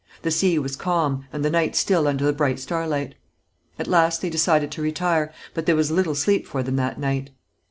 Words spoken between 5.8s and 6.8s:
little sleep for them